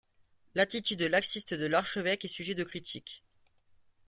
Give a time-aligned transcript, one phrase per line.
[0.55, 3.23] L'attitude laxiste de l’archevêque est sujet de critique.